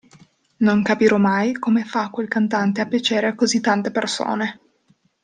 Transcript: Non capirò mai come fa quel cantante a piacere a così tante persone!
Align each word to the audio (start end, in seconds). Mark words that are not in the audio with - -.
Non 0.65 0.81
capirò 0.81 1.19
mai 1.19 1.53
come 1.53 1.83
fa 1.85 2.09
quel 2.09 2.27
cantante 2.27 2.81
a 2.81 2.87
piacere 2.87 3.27
a 3.27 3.35
così 3.35 3.61
tante 3.61 3.91
persone! 3.91 4.59